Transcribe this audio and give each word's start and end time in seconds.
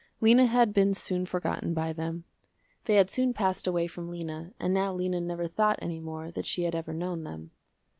Lena 0.19 0.47
had 0.47 0.73
been 0.73 0.95
soon 0.95 1.27
forgotten 1.27 1.75
by 1.75 1.93
them. 1.93 2.23
They 2.85 2.95
had 2.95 3.11
soon 3.11 3.35
passed 3.35 3.67
away 3.67 3.85
from 3.85 4.09
Lena 4.09 4.51
and 4.59 4.73
now 4.73 4.91
Lena 4.95 5.21
never 5.21 5.45
thought 5.45 5.77
any 5.79 5.99
more 5.99 6.31
that 6.31 6.47
she 6.47 6.63
had 6.63 6.73
ever 6.73 6.91
known 6.91 7.23
them. 7.23 7.51